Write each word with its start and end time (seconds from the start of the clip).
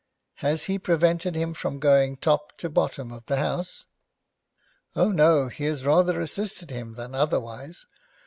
Has 0.37 0.63
he 0.63 0.79
prevented 0.79 1.35
him 1.35 1.53
going 1.77 2.15
from 2.15 2.17
top 2.19 2.57
to 2.57 2.71
bottom 2.71 3.11
of 3.11 3.23
the 3.27 3.37
house?' 3.37 3.85
'Oh 4.95 5.11
no, 5.11 5.47
he 5.47 5.65
has 5.65 5.85
rather 5.85 6.19
assisted 6.19 6.71
him 6.71 6.95
than 6.95 7.13
otherwise. 7.13 7.85